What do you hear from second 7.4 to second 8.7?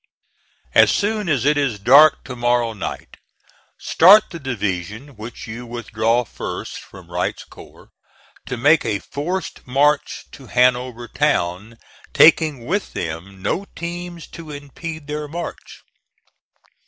corps to